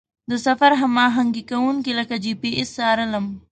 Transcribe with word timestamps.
د 0.29 0.31
سفر 0.45 0.71
هماهنګ 0.81 1.33
کوونکي 1.49 1.91
لکه 1.99 2.15
جي 2.23 2.33
پي 2.41 2.49
اس 2.61 2.69
څارلم. 2.77 3.25